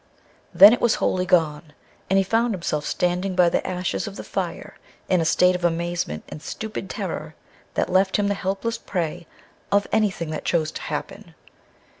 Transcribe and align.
Then 0.51 0.73
it 0.73 0.81
was 0.81 0.95
wholly 0.95 1.27
gone, 1.27 1.73
and 2.09 2.17
he 2.17 2.23
found 2.23 2.55
himself 2.55 2.87
standing 2.87 3.35
by 3.35 3.49
the 3.49 3.61
ashes 3.67 4.07
of 4.07 4.15
the 4.15 4.23
fire 4.23 4.79
in 5.07 5.21
a 5.21 5.25
state 5.25 5.53
of 5.53 5.63
amazement 5.63 6.23
and 6.27 6.41
stupid 6.41 6.89
terror 6.89 7.35
that 7.75 7.87
left 7.91 8.17
him 8.17 8.27
the 8.27 8.33
helpless 8.33 8.79
prey 8.79 9.27
of 9.71 9.85
anything 9.91 10.31
that 10.31 10.43
chose 10.43 10.71
to 10.71 10.81
happen. 10.81 11.35